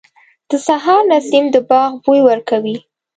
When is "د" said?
0.49-0.51, 1.51-1.57